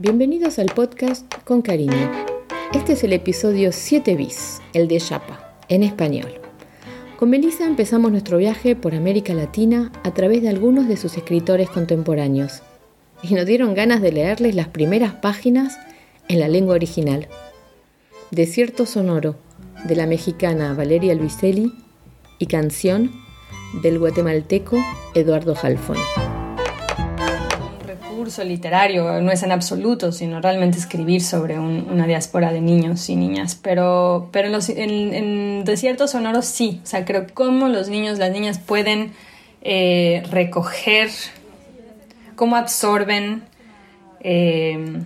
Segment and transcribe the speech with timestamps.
[0.00, 2.12] Bienvenidos al podcast Con Cariño.
[2.72, 6.34] Este es el episodio 7 bis, el de Yapa, en español.
[7.16, 11.68] Con Melissa empezamos nuestro viaje por América Latina a través de algunos de sus escritores
[11.68, 12.62] contemporáneos
[13.24, 15.80] y nos dieron ganas de leerles las primeras páginas
[16.28, 17.26] en la lengua original.
[18.30, 19.34] Desierto Sonoro,
[19.84, 21.72] de la mexicana Valeria Luiselli,
[22.38, 23.10] y Canción,
[23.82, 24.76] del guatemalteco
[25.16, 25.98] Eduardo Jalfón
[28.44, 33.58] literario, no es en absoluto, sino realmente escribir sobre una diáspora de niños y niñas.
[33.60, 38.58] Pero, pero en, los, Desiertos Sonoros sí, o sea, creo cómo los niños, las niñas
[38.58, 39.12] pueden
[39.62, 41.10] eh, recoger,
[42.36, 43.42] cómo absorben
[44.20, 45.02] eh,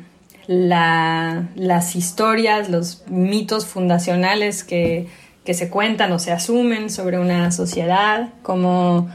[0.47, 5.07] las historias, los mitos fundacionales que,
[5.45, 9.09] que se cuentan o se asumen sobre una sociedad, cómo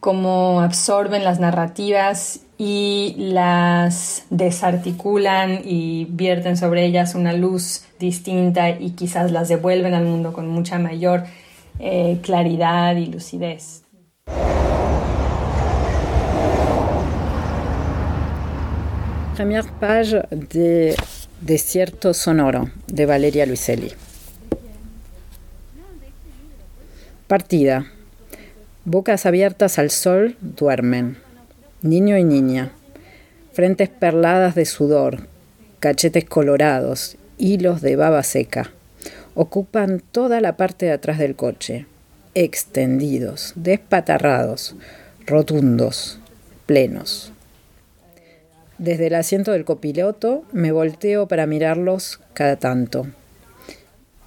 [0.00, 8.90] cómo absorben las narrativas y las desarticulan y vierten sobre ellas una luz distinta y
[8.90, 11.22] quizás las devuelven al mundo con mucha mayor
[11.78, 13.84] eh, claridad y lucidez.
[19.36, 20.96] Primera page de
[21.40, 23.92] Desierto Sonoro de Valeria Luiselli.
[27.28, 27.86] Partida.
[28.84, 31.27] Bocas abiertas al sol duermen
[31.82, 32.72] niño y niña,
[33.52, 35.28] frentes perladas de sudor,
[35.78, 38.72] cachetes colorados, hilos de baba seca.
[39.34, 41.86] Ocupan toda la parte de atrás del coche,
[42.34, 44.74] extendidos, despatarrados,
[45.24, 46.18] rotundos,
[46.66, 47.32] plenos.
[48.78, 53.06] Desde el asiento del copiloto me volteo para mirarlos cada tanto.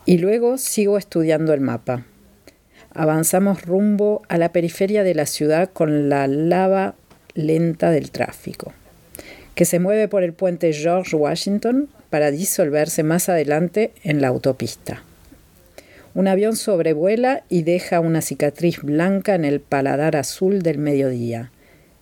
[0.05, 2.05] Y luego sigo estudiando el mapa.
[2.93, 6.95] Avanzamos rumbo a la periferia de la ciudad con la lava
[7.33, 8.73] lenta del tráfico,
[9.55, 15.03] que se mueve por el puente George Washington para disolverse más adelante en la autopista.
[16.13, 21.51] Un avión sobrevuela y deja una cicatriz blanca en el paladar azul del mediodía.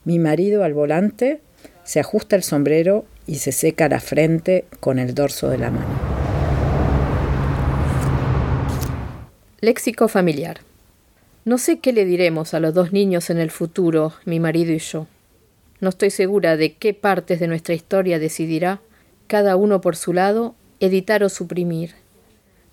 [0.04, 1.42] Mi marido al volante
[1.84, 6.20] se ajusta el sombrero y se seca la frente con el dorso de la mano.
[9.62, 10.62] Léxico familiar.
[11.46, 14.80] No sé qué le diremos a los dos niños en el futuro, mi marido y
[14.80, 15.06] yo.
[15.82, 18.82] No estoy segura de qué partes de nuestra historia decidirá,
[19.28, 21.96] cada uno por su lado, editar o suprimir,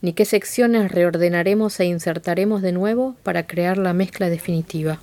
[0.00, 5.00] ni qué secciones reordenaremos e insertaremos de nuevo para crear la mezcla definitiva.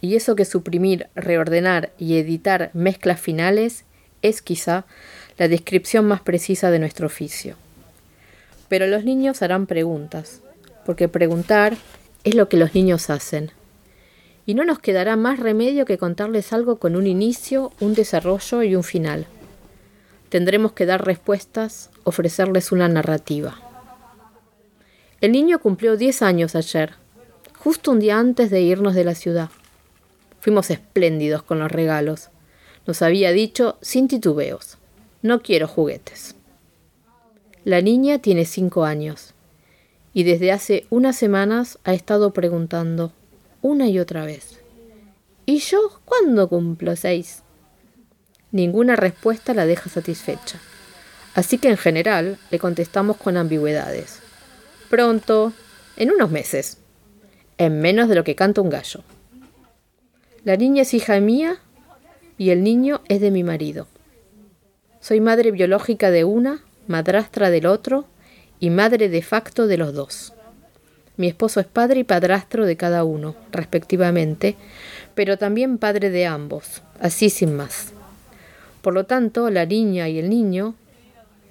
[0.00, 3.84] Y eso que suprimir, reordenar y editar mezclas finales
[4.22, 4.86] es quizá
[5.38, 7.56] la descripción más precisa de nuestro oficio.
[8.68, 10.40] Pero los niños harán preguntas,
[10.84, 11.76] porque preguntar
[12.24, 13.52] es lo que los niños hacen
[14.46, 18.74] y no nos quedará más remedio que contarles algo con un inicio, un desarrollo y
[18.74, 19.26] un final.
[20.28, 23.60] Tendremos que dar respuestas, ofrecerles una narrativa.
[25.20, 26.94] El niño cumplió 10 años ayer,
[27.58, 29.50] justo un día antes de irnos de la ciudad.
[30.40, 32.30] Fuimos espléndidos con los regalos.
[32.86, 34.78] Nos había dicho sin titubeos,
[35.22, 36.36] no quiero juguetes.
[37.64, 39.34] La niña tiene cinco años
[40.14, 43.12] y desde hace unas semanas ha estado preguntando,
[43.62, 44.60] una y otra vez.
[45.46, 47.42] ¿Y yo cuándo cumplo seis?
[48.52, 50.58] Ninguna respuesta la deja satisfecha.
[51.34, 54.20] Así que en general le contestamos con ambigüedades.
[54.88, 55.52] Pronto,
[55.96, 56.78] en unos meses,
[57.58, 59.02] en menos de lo que canta un gallo.
[60.44, 61.58] La niña es hija mía
[62.38, 63.86] y el niño es de mi marido.
[65.00, 68.06] Soy madre biológica de una, madrastra del otro
[68.58, 70.32] y madre de facto de los dos.
[71.20, 74.56] Mi esposo es padre y padrastro de cada uno, respectivamente,
[75.14, 77.92] pero también padre de ambos, así sin más.
[78.80, 80.76] Por lo tanto, la niña y el niño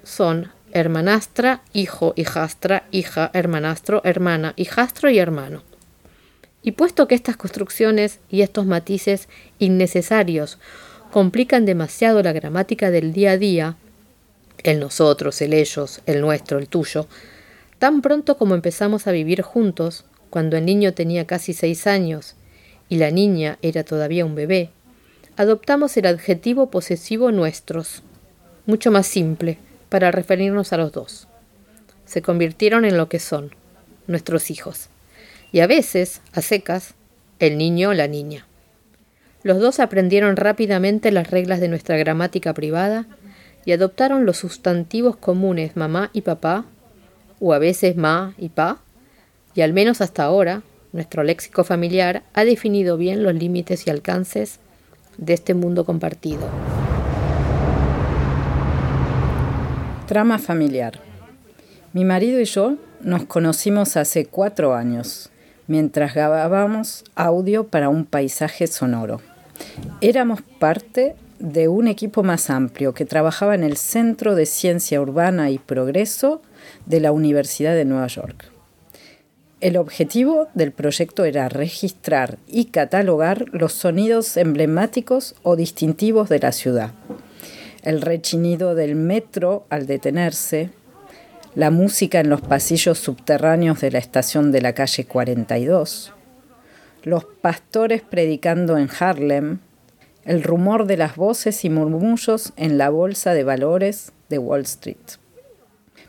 [0.02, 5.62] son hermanastra, hijo, hijastra, hija, hermanastro, hermana, hijastro y hermano.
[6.64, 9.28] Y puesto que estas construcciones y estos matices
[9.60, 10.58] innecesarios
[11.12, 13.76] complican demasiado la gramática del día a día,
[14.64, 17.06] el nosotros, el ellos, el nuestro, el tuyo,
[17.80, 22.34] Tan pronto como empezamos a vivir juntos, cuando el niño tenía casi seis años
[22.90, 24.68] y la niña era todavía un bebé,
[25.38, 28.02] adoptamos el adjetivo posesivo nuestros,
[28.66, 29.56] mucho más simple,
[29.88, 31.26] para referirnos a los dos.
[32.04, 33.54] Se convirtieron en lo que son,
[34.06, 34.90] nuestros hijos,
[35.50, 36.92] y a veces, a secas,
[37.38, 38.46] el niño o la niña.
[39.42, 43.06] Los dos aprendieron rápidamente las reglas de nuestra gramática privada
[43.64, 46.66] y adoptaron los sustantivos comunes mamá y papá
[47.40, 48.78] o a veces ma y pa,
[49.54, 54.60] y al menos hasta ahora, nuestro léxico familiar ha definido bien los límites y alcances
[55.16, 56.40] de este mundo compartido.
[60.06, 61.00] Trama familiar.
[61.92, 65.30] Mi marido y yo nos conocimos hace cuatro años,
[65.66, 69.20] mientras grabábamos audio para un paisaje sonoro.
[70.00, 75.50] Éramos parte de un equipo más amplio que trabajaba en el Centro de Ciencia Urbana
[75.50, 76.42] y Progreso
[76.90, 78.50] de la Universidad de Nueva York.
[79.60, 86.50] El objetivo del proyecto era registrar y catalogar los sonidos emblemáticos o distintivos de la
[86.50, 86.90] ciudad.
[87.82, 90.70] El rechinido del metro al detenerse,
[91.54, 96.12] la música en los pasillos subterráneos de la estación de la calle 42,
[97.04, 99.60] los pastores predicando en Harlem,
[100.24, 105.20] el rumor de las voces y murmullos en la bolsa de valores de Wall Street.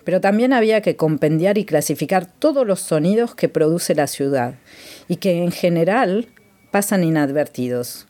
[0.03, 4.55] Pero también había que compendiar y clasificar todos los sonidos que produce la ciudad
[5.07, 6.27] y que en general
[6.71, 8.07] pasan inadvertidos,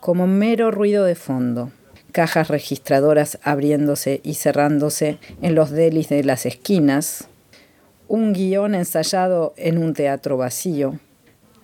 [0.00, 1.72] como mero ruido de fondo,
[2.12, 7.28] cajas registradoras abriéndose y cerrándose en los delis de las esquinas,
[8.06, 11.00] un guion ensayado en un teatro vacío,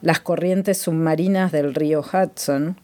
[0.03, 2.81] las corrientes submarinas del río Hudson,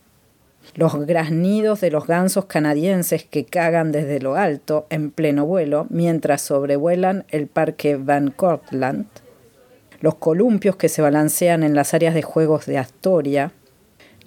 [0.75, 6.43] los graznidos de los gansos canadienses que cagan desde lo alto en pleno vuelo mientras
[6.43, 9.09] sobrevuelan el parque Van Cortlandt,
[10.01, 13.53] los columpios que se balancean en las áreas de juegos de Astoria,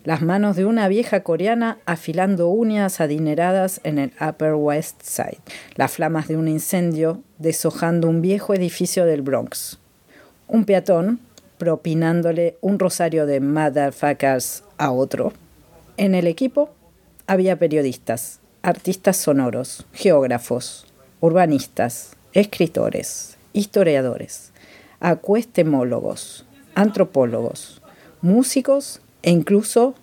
[0.03, 5.39] las manos de una vieja coreana afilando uñas adineradas en el Upper West Side,
[5.75, 9.79] las flamas de un incendio deshojando un viejo edificio del Bronx,
[10.47, 11.19] un peatón
[11.57, 15.33] propinándole un rosario de motherfuckers a otro.
[15.99, 16.69] En el equipo
[17.27, 20.85] había periodistas, artistas sonoros, geógrafos,
[21.19, 24.53] urbanistas, escritores, historiadores,
[25.01, 27.81] acuestemólogos, antropólogos,
[28.21, 29.93] músicos e incluso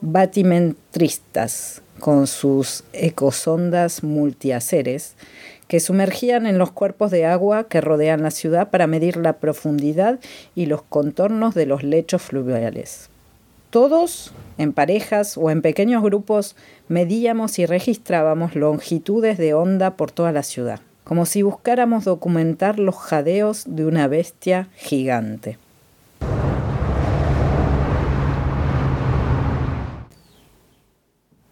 [0.00, 5.16] batimentristas con sus ecosondas multiaceres
[5.68, 10.18] que sumergían en los cuerpos de agua que rodean la ciudad para medir la profundidad
[10.54, 13.10] y los contornos de los lechos fluviales.
[13.76, 16.56] Todos, en parejas o en pequeños grupos,
[16.88, 22.96] medíamos y registrábamos longitudes de onda por toda la ciudad, como si buscáramos documentar los
[22.96, 25.58] jadeos de una bestia gigante.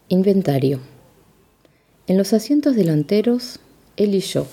[0.08, 0.80] Inventario.
[2.06, 3.60] En los asientos delanteros
[3.98, 4.46] él y yo.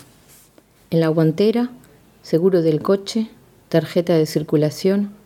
[0.89, 1.71] En la guantera,
[2.21, 3.29] seguro del coche,
[3.69, 5.20] tarjeta de circulación,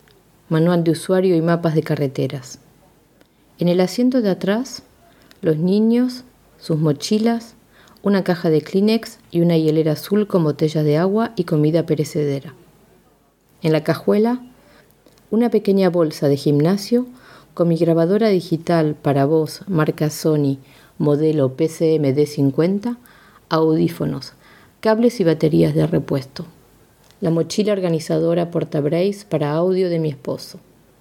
[0.49, 2.59] manual de usuario y mapas de carreteras.
[3.57, 4.83] En el asiento de atrás,
[5.41, 6.23] los niños,
[6.57, 7.55] sus mochilas,
[8.03, 12.53] una caja de Kleenex y una hielera azul con botella de agua y comida perecedera.
[13.61, 14.43] En la cajuela,
[15.31, 17.07] una pequeña bolsa de gimnasio
[17.53, 20.59] con mi grabadora digital para voz marca Sony
[20.97, 22.97] modelo PCM D50
[23.49, 24.33] audífonos,
[24.79, 26.45] cables y baterías de repuesto.
[27.21, 30.59] La mochila organizadora portabrace para audio de mi esposo,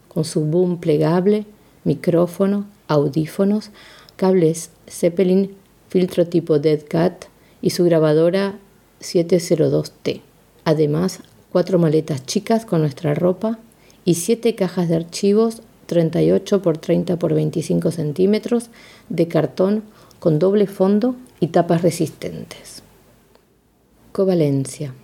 [0.09, 1.45] con su boom plegable,
[1.83, 3.71] micrófono, audífonos,
[4.17, 5.55] cables Zeppelin,
[5.89, 7.27] filtro tipo Dead Cat
[7.61, 8.59] y su grabadora
[9.01, 10.21] 702T.
[10.65, 11.21] Además,
[11.51, 13.59] cuatro maletas chicas con nuestra ropa
[14.05, 18.71] y siete cajas de archivos 38 x 30 x 25 centímetros
[19.09, 19.83] de cartón
[20.19, 22.83] con doble fondo y tapas resistentes.
[24.13, 24.95] Covalencia.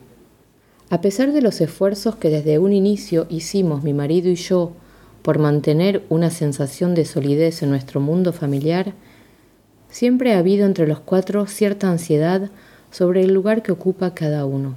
[0.93, 4.73] A pesar de los esfuerzos que desde un inicio hicimos mi marido y yo
[5.23, 8.93] por mantener una sensación de solidez en nuestro mundo familiar,
[9.89, 12.51] siempre ha habido entre los cuatro cierta ansiedad
[12.91, 14.75] sobre el lugar que ocupa cada uno.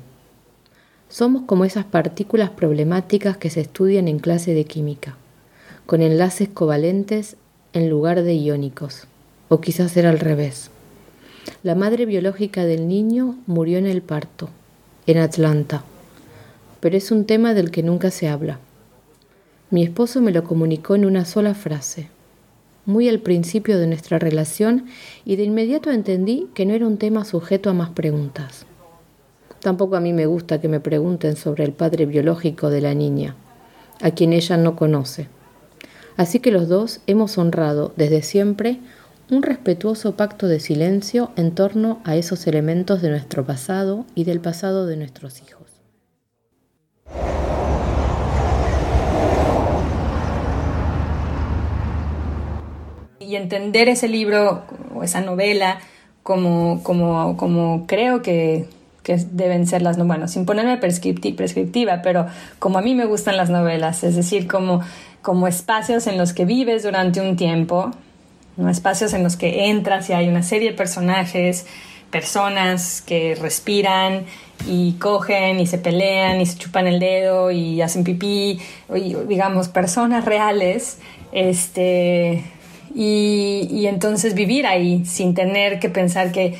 [1.10, 5.18] Somos como esas partículas problemáticas que se estudian en clase de química,
[5.88, 7.38] con enlaces covalentes
[7.74, 9.08] en lugar de iónicos,
[9.50, 10.70] o quizás era al revés.
[11.64, 14.50] La madre biológica del niño murió en el parto,
[15.08, 15.84] en Atlanta,
[16.84, 18.60] pero es un tema del que nunca se habla.
[19.70, 22.10] Mi esposo me lo comunicó en una sola frase,
[22.86, 24.88] muy al principio de nuestra relación,
[25.24, 28.66] y de inmediato entendí que no era un tema sujeto a más preguntas.
[29.62, 33.38] Tampoco a mí me gusta que me pregunten sobre el padre biológico de la niña,
[34.02, 35.30] a quien ella no conoce.
[36.18, 38.82] Así que los dos hemos honrado desde siempre
[39.32, 44.42] un respetuoso pacto de silencio en torno a esos elementos de nuestro pasado y del
[44.42, 45.63] pasado de nuestros hijos.
[53.36, 54.64] Entender ese libro
[54.94, 55.80] o esa novela
[56.24, 58.68] como, como, como creo que,
[59.04, 62.28] que deben ser las novelas, bueno, sin ponerme prescriptiva, pero
[62.60, 64.82] como a mí me gustan las novelas, es decir, como,
[65.22, 67.92] como espacios en los que vives durante un tiempo,
[68.56, 68.70] ¿no?
[68.70, 71.66] espacios en los que entras y hay una serie de personajes
[72.14, 74.26] personas que respiran
[74.68, 78.60] y cogen y se pelean y se chupan el dedo y hacen pipí,
[79.28, 81.00] digamos, personas reales,
[81.32, 82.44] este,
[82.94, 86.56] y, entonces vivir ahí sin tener que pensar que,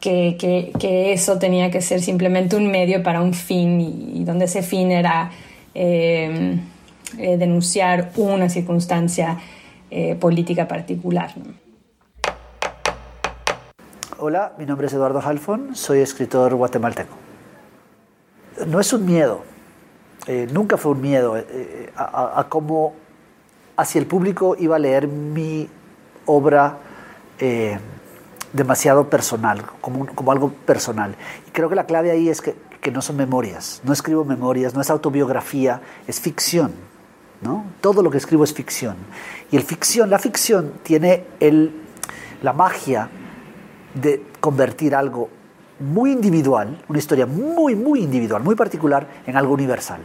[0.00, 4.92] que, eso tenía que ser simplemente un medio para un fin y, donde ese fin
[4.92, 5.30] era
[5.74, 6.58] eh,
[7.18, 9.38] eh, denunciar una circunstancia
[9.90, 11.32] eh, política particular.
[14.18, 17.14] Hola, mi nombre es Eduardo Halfon, soy escritor guatemalteco.
[18.66, 19.44] No es un miedo,
[20.50, 22.94] nunca fue un miedo eh, a, cómo
[23.76, 25.68] hacia el público iba a leer mi
[26.26, 26.78] obra
[28.52, 31.14] demasiado personal, como, algo personal.
[31.46, 32.54] Y creo que la clave ahí es que,
[32.92, 36.72] no son memorias, no escribo memorias, no es autobiografía, es ficción.
[37.80, 38.94] Todo lo que escribo es ficción.
[39.50, 41.24] Y el ficción, la ficción tiene
[42.42, 43.08] la magia
[43.92, 45.28] de convertir algo
[45.80, 50.00] muy individual, una historia muy, muy individual, muy particular, en algo universal.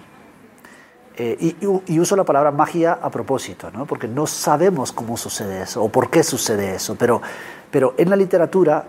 [1.23, 1.55] Eh,
[1.87, 3.85] y, uso la palabra magia a propósito, ¿no?
[3.85, 7.21] porque no sabemos cómo sucede eso o por qué sucede eso, pero,
[7.69, 8.85] pero en la literatura,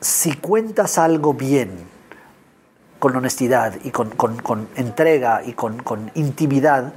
[0.00, 1.70] si cuentas algo bien,
[3.00, 4.14] con honestidad y con,
[4.76, 6.92] entrega y con, intimidad,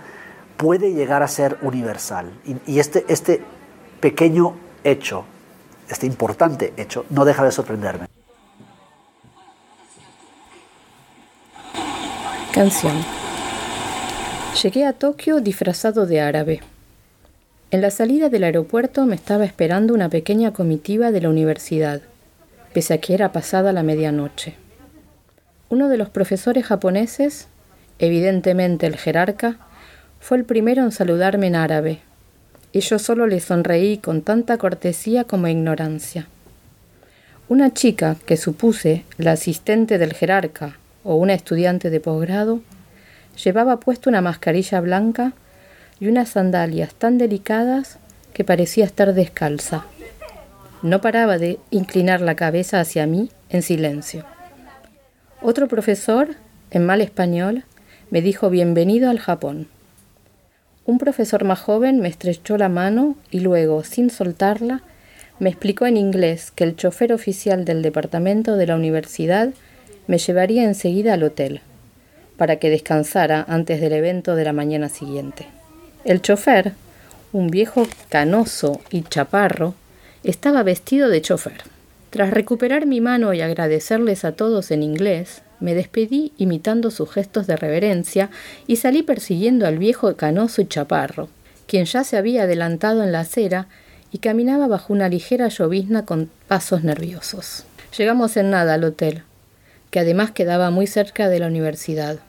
[0.57, 2.31] puede llegar a ser universal.
[2.45, 3.43] Y, y este, este
[4.00, 5.25] pequeño hecho
[5.89, 8.05] este importante hecho no deja de sorprenderme.
[12.53, 13.19] Canción.
[14.62, 16.60] Llegué a Tokio disfrazado de árabe.
[17.72, 22.01] En la salida del aeropuerto me estaba esperando una pequeña comitiva de la universidad,
[22.74, 24.56] pese a que era pasada la medianoche.
[25.70, 27.48] Uno de los profesores japoneses,
[28.00, 29.60] evidentemente el jerarca,
[30.20, 32.00] fue el primero en saludarme en árabe,
[32.74, 36.28] y yo solo le sonreí con tanta cortesía como ignorancia.
[37.48, 40.75] Una chica, que supuse la asistente del jerarca
[41.06, 42.60] o una estudiante de posgrado,
[43.43, 45.34] llevaba puesto una mascarilla blanca
[46.00, 47.98] y unas sandalias tan delicadas
[48.34, 49.86] que parecía estar descalza.
[50.81, 54.25] No paraba de inclinar la cabeza hacia mí en silencio.
[55.41, 56.36] Otro profesor,
[56.72, 57.63] en mal español,
[58.12, 59.67] me dijo bienvenido al Japón.
[60.86, 64.81] Un profesor más joven me estrechó la mano y luego, sin soltarla,
[65.39, 69.50] me explicó en inglés que el chofer oficial del departamento de la universidad
[70.08, 71.62] me llevaría enseguida al hotel,
[72.39, 75.46] para que descansara antes del evento de la mañana siguiente.
[76.05, 76.72] El chofer,
[77.34, 79.75] un viejo canoso y chaparro,
[80.24, 81.62] estaba vestido de chofer.
[82.10, 87.46] Tras recuperar mi mano y agradecerles a todos en inglés, me despedí imitando sus gestos
[87.46, 88.29] de reverencia
[88.65, 91.27] y salí persiguiendo al viejo canoso y chaparro,
[91.67, 93.67] quien ya se había adelantado en la acera
[94.12, 97.65] y caminaba bajo una ligera llovizna con pasos nerviosos.
[97.98, 99.24] Llegamos en nada al hotel,
[99.91, 102.19] que además quedaba muy cerca de la universidad.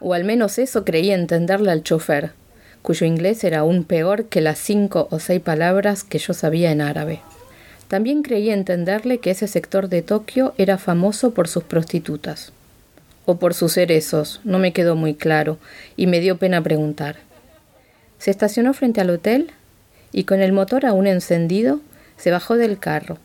[0.00, 2.32] O al menos eso creía entenderle al chofer,
[2.82, 6.80] cuyo inglés era aún peor que las cinco o seis palabras que yo sabía en
[6.80, 7.20] árabe.
[7.88, 12.52] También creía entenderle que ese sector de Tokio era famoso por sus prostitutas
[13.28, 15.58] o por sus cerezos, no me quedó muy claro,
[15.98, 17.16] y me dio pena preguntar.
[18.18, 19.50] Se estacionó frente al hotel
[20.12, 21.82] y con el motor aún encendido
[22.16, 23.18] se bajó del carro,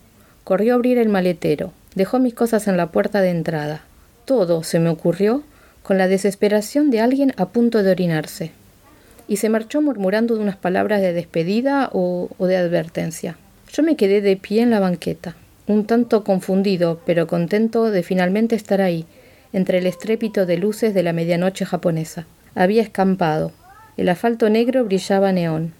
[0.44, 3.80] corrió a abrir el maletero, dejó mis cosas en la puerta de entrada.
[4.26, 5.42] Todo se me ocurrió
[5.84, 8.52] con la desesperación de alguien a punto de orinarse,
[9.28, 13.36] y se marchó murmurando unas palabras de despedida o, o de advertencia.
[13.70, 15.36] Yo me quedé de pie en la banqueta,
[15.66, 19.04] un tanto confundido, pero contento de finalmente estar ahí,
[19.52, 22.26] entre el estrépito de luces de la medianoche japonesa.
[22.54, 23.52] Había escampado.
[23.98, 25.74] El asfalto negro brillaba neón.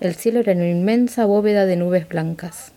[0.00, 2.72] El cielo era una inmensa bóveda de nubes blancas.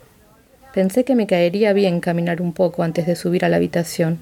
[0.74, 4.18] Pensé que me caería bien caminar un poco antes de subir a la habitación,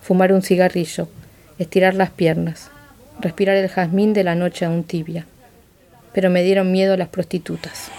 [0.00, 1.08] fumar un cigarrillo,
[1.60, 2.70] estirar las piernas,
[3.20, 5.26] respirar el jazmín de la noche aún tibia.
[6.14, 7.90] Pero me dieron miedo las prostitutas.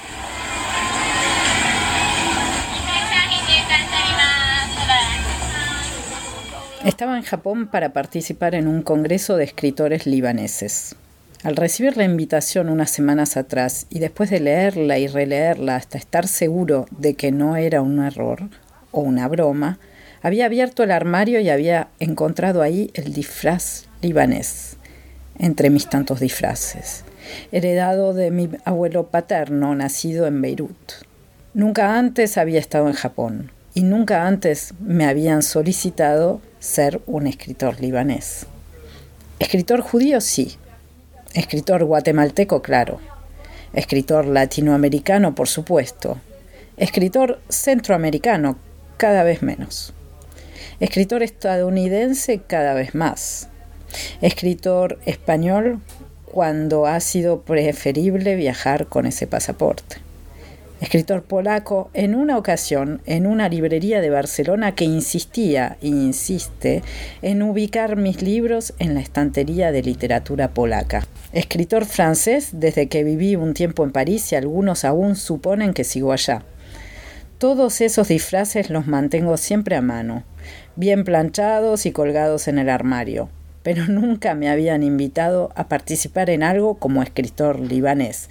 [6.83, 10.95] Estaba en Japón para participar en un congreso de escritores libaneses.
[11.43, 16.27] Al recibir la invitación unas semanas atrás y después de leerla y releerla hasta estar
[16.27, 18.49] seguro de que no era un error
[18.89, 19.77] o una broma,
[20.21, 24.77] había abierto el armario y había encontrado ahí el disfraz libanés,
[25.39, 27.03] entre mis tantos disfraces,
[27.51, 30.91] heredado de mi abuelo paterno nacido en Beirut.
[31.53, 37.81] Nunca antes había estado en Japón y nunca antes me habían solicitado ser un escritor
[37.81, 38.45] libanés.
[39.39, 40.57] Escritor judío, sí.
[41.33, 42.99] Escritor guatemalteco, claro.
[43.73, 46.19] Escritor latinoamericano, por supuesto.
[46.77, 48.57] Escritor centroamericano,
[48.97, 49.93] cada vez menos.
[50.81, 53.49] Escritor estadounidense cada vez más.
[54.19, 55.79] Escritor español
[56.25, 59.97] cuando ha sido preferible viajar con ese pasaporte.
[60.79, 66.81] Escritor polaco en una ocasión en una librería de Barcelona que insistía insiste
[67.21, 71.05] en ubicar mis libros en la estantería de literatura polaca.
[71.31, 76.11] Escritor francés desde que viví un tiempo en París y algunos aún suponen que sigo
[76.11, 76.41] allá.
[77.41, 80.23] Todos esos disfraces los mantengo siempre a mano,
[80.75, 83.29] bien planchados y colgados en el armario,
[83.63, 88.29] pero nunca me habían invitado a participar en algo como escritor libanés.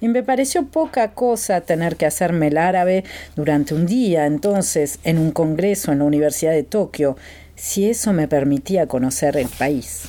[0.00, 3.04] Y me pareció poca cosa tener que hacerme el árabe
[3.36, 7.16] durante un día, entonces, en un congreso en la Universidad de Tokio,
[7.54, 10.08] si eso me permitía conocer el país.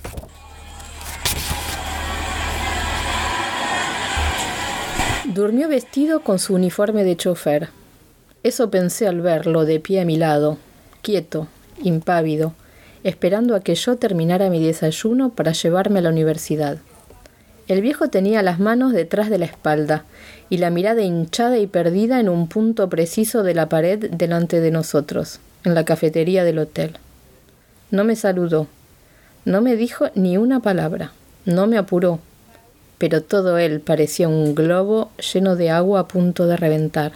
[5.25, 7.69] Durmió vestido con su uniforme de chofer.
[8.43, 10.57] Eso pensé al verlo de pie a mi lado,
[11.01, 11.47] quieto,
[11.83, 12.53] impávido,
[13.03, 16.77] esperando a que yo terminara mi desayuno para llevarme a la universidad.
[17.67, 20.03] El viejo tenía las manos detrás de la espalda
[20.49, 24.71] y la mirada hinchada y perdida en un punto preciso de la pared delante de
[24.71, 26.97] nosotros, en la cafetería del hotel.
[27.91, 28.67] No me saludó,
[29.45, 31.11] no me dijo ni una palabra,
[31.45, 32.19] no me apuró,
[32.97, 37.13] pero todo él parecía un globo lleno de agua a punto de reventar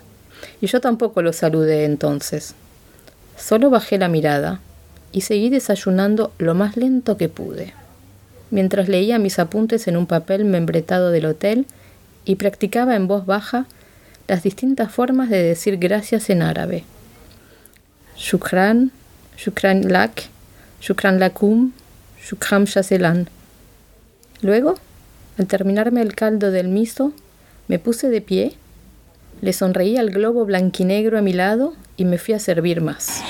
[0.61, 2.55] y yo tampoco lo saludé entonces.
[3.37, 4.59] Solo bajé la mirada
[5.11, 7.73] y seguí desayunando lo más lento que pude,
[8.51, 11.65] mientras leía mis apuntes en un papel membretado del hotel
[12.25, 13.65] y practicaba en voz baja
[14.27, 16.83] las distintas formas de decir gracias en árabe.
[18.17, 18.91] Shukran,
[19.37, 20.29] shukran lak,
[20.81, 21.73] shukran lakum,
[22.21, 23.29] shukram shaselan.
[24.41, 24.75] Luego,
[25.37, 27.13] al terminarme el caldo del miso,
[27.67, 28.55] me puse de pie
[29.41, 33.23] le sonreí al globo blanquinegro a mi lado y me fui a servir más.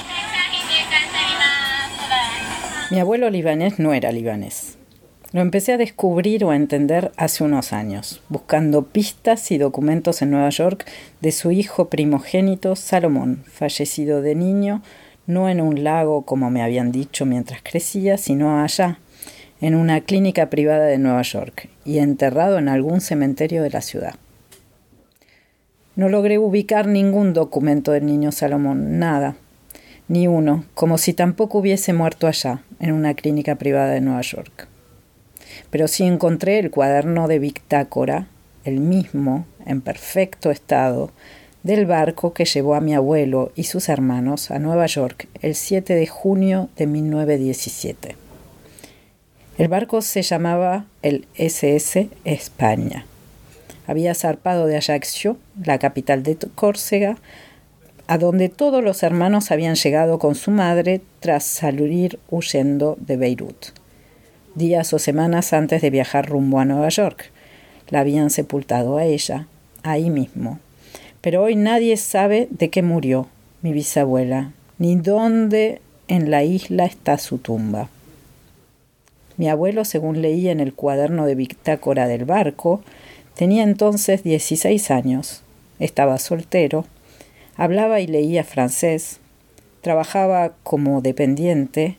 [2.92, 4.78] Mi abuelo libanés no era libanés.
[5.34, 10.32] Lo empecé a descubrir o a entender hace unos años, buscando pistas y documentos en
[10.32, 10.86] Nueva York
[11.20, 14.82] de su hijo primogénito Salomón, fallecido de niño,
[15.28, 19.00] no en un lago como me habían dicho mientras crecía, sino allá,
[19.60, 24.16] en una clínica privada de Nueva York, y enterrado en algún cementerio de la ciudad.
[25.96, 29.38] No logré ubicar ningún documento del niño Salomón, nada,
[30.10, 34.68] ni uno, como si tampoco hubiese muerto allá, en una clínica privada de Nueva York.
[35.70, 38.28] Pero sí encontré el cuaderno de bitácora,
[38.66, 41.12] el mismo, en perfecto estado,
[41.64, 45.96] del barco que llevó a mi abuelo y sus hermanos a Nueva York el 7
[45.96, 48.18] de junio de 1917.
[49.58, 53.06] El barco se llamaba el SS España
[53.88, 57.18] había zarpado de Ajaccio, la capital de Córcega,
[58.08, 63.68] a donde todos los hermanos habían llegado con su madre tras salir huyendo de Beirut,
[64.54, 67.32] días o semanas antes de viajar rumbo a Nueva York.
[67.90, 69.48] La habían sepultado a ella,
[69.84, 70.60] ahí mismo.
[71.22, 73.28] Pero hoy nadie sabe de qué murió
[73.62, 77.90] mi bisabuela, ni dónde en la isla está su tumba.
[79.38, 82.82] Mi abuelo, según leía en el cuaderno de bitácora del barco,
[83.36, 85.42] Tenía entonces 16 años,
[85.80, 86.86] estaba soltero,
[87.58, 89.20] hablaba y leía francés,
[89.82, 91.98] trabajaba como dependiente,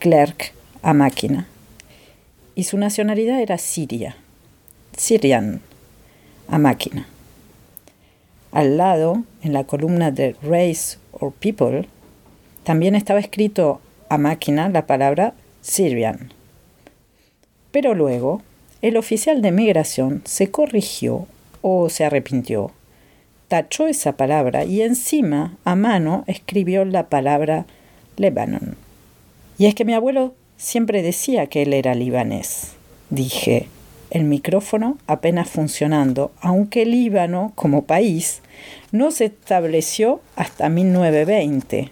[0.00, 1.46] clerk a máquina,
[2.56, 4.16] y su nacionalidad era siria,
[4.96, 5.60] sirian,
[6.48, 7.06] a máquina.
[8.50, 11.88] Al lado, en la columna de Race or People,
[12.64, 16.32] también estaba escrito a máquina la palabra Syrian.
[17.70, 18.42] Pero luego,
[18.84, 21.26] el oficial de migración se corrigió
[21.62, 22.70] o se arrepintió,
[23.48, 27.64] tachó esa palabra y encima a mano escribió la palabra
[28.18, 28.76] Lebanon.
[29.56, 32.72] Y es que mi abuelo siempre decía que él era libanés.
[33.08, 33.68] Dije,
[34.10, 38.42] el micrófono apenas funcionando, aunque Líbano, como país,
[38.92, 41.90] no se estableció hasta 1920,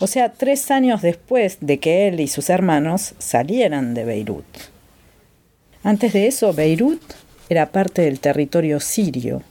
[0.00, 4.75] o sea, tres años después de que él y sus hermanos salieran de Beirut.
[5.86, 7.00] Antes de eso, Beirut
[7.48, 9.44] era parte del territorio sirio.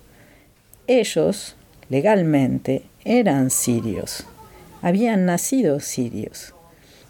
[0.85, 1.55] Ellos,
[1.87, 4.25] legalmente, eran sirios.
[4.81, 6.53] Habían nacido sirios,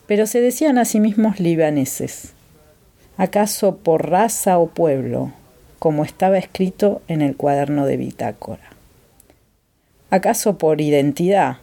[0.05, 2.33] pero se decían a sí mismos libaneses.
[3.17, 5.33] ¿Acaso por raza o pueblo,
[5.79, 8.73] como estaba escrito en el cuaderno de bitácora?
[10.11, 11.57] ¿Acaso por identidad?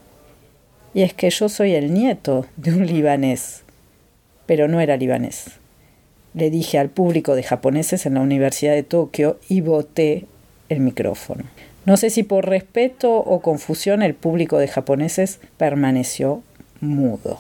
[0.95, 3.63] Y es que yo soy el nieto de un libanés,
[4.47, 5.62] pero no era libanés
[6.35, 10.27] le dije al público de japoneses en la Universidad de Tokio y boté
[10.69, 11.45] el micrófono.
[11.85, 16.43] No sé si por respeto o confusión el público de japoneses permaneció
[16.81, 17.39] mudo.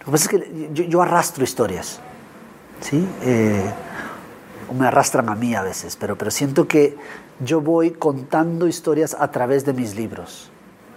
[0.00, 2.00] Lo que pasa es que yo, arrastro historias,
[2.80, 3.06] ¿sí?
[3.24, 3.62] Eh,
[4.72, 6.96] me arrastran a mí a veces, pero, pero siento que
[7.40, 10.50] yo voy contando historias a través de mis libros.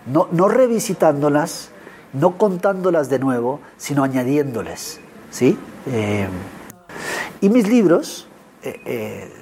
[0.06, 1.70] No, no revisitándolas,
[2.14, 5.00] no contándolas de nuevo, sino añadiéndoles.
[5.30, 5.58] ¿sí?
[5.88, 6.28] Eh,
[7.42, 8.28] y mis libros
[8.64, 9.34] eh, eh,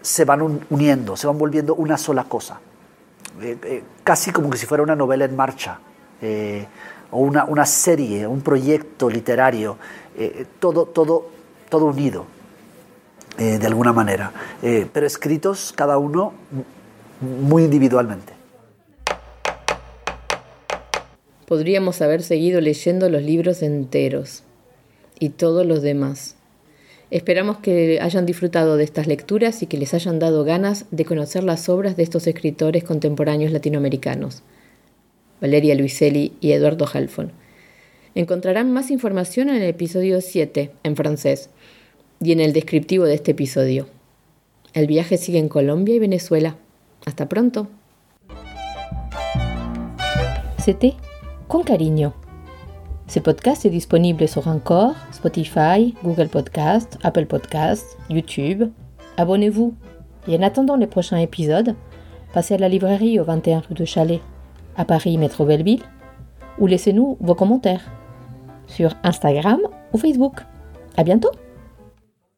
[0.00, 2.60] se van uniendo, se van volviendo una sola cosa.
[4.04, 5.78] casi como que si fuera una novela en marcha,
[7.12, 9.78] o una, una, serie, un proyecto literario,
[10.58, 11.28] todo, todo,
[11.68, 12.26] todo unido.
[13.36, 16.34] De alguna manera, pero escritos cada uno
[17.20, 18.40] muy individualmente.
[21.50, 24.44] podríamos haber seguido leyendo los libros enteros
[25.18, 26.36] y todos los demás.
[27.10, 31.42] Esperamos que hayan disfrutado de estas lecturas y que les hayan dado ganas de conocer
[31.42, 34.44] las obras de estos escritores contemporáneos latinoamericanos,
[35.40, 37.32] Valeria Luiselli y Eduardo Halfon.
[38.14, 41.50] Encontrarán más información en el episodio 7, en francés,
[42.20, 43.86] y en el descriptivo de este episodio.
[44.74, 46.56] El viaje sigue en Colombia y Venezuela.
[47.06, 47.68] Hasta pronto.
[51.48, 52.12] con cariño.
[53.08, 58.70] Ce podcast est disponible sur Encore, Spotify, Google Podcast, Apple Podcast, YouTube.
[59.16, 59.74] Abonnez-vous.
[60.28, 61.74] Et en attendant les prochains épisodes,
[62.32, 64.20] passez à la librairie au 21 rue de Chalet,
[64.76, 65.82] à Paris Métro Belleville,
[66.58, 67.90] ou laissez-nous vos commentaires
[68.68, 69.60] sur Instagram
[69.92, 70.36] ou Facebook.
[70.96, 71.32] À bientôt!